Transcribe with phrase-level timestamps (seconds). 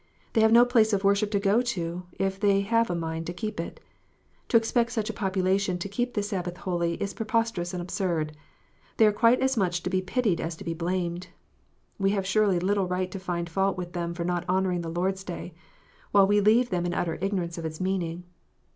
[0.33, 3.33] They have no place of worship to go to, if they have a mind to
[3.33, 3.79] keep it.
[4.49, 8.35] To expect such a population to keep the Sabbath holy, is preposterous and absurd:
[8.97, 11.27] they are quite as much to be pitied as to be blamed.
[11.99, 15.13] We have surely little right to find fault with them for not honouring the Lord
[15.13, 15.53] s Day,
[16.11, 18.23] while we leave them in utter ignorance of its meaning.